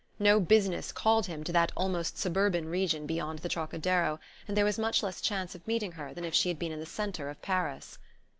[0.17, 4.79] No business called him to that almost suburban region beyond the Trocadero, and there was
[4.79, 7.39] much less chance of meeting her than if she had been in the centre of
[7.43, 7.99] Paris.